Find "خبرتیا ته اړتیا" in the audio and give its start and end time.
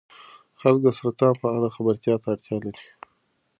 1.75-2.57